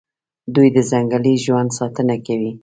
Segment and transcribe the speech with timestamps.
[0.55, 2.51] دوی د ځنګلي ژوند ساتنه کوي.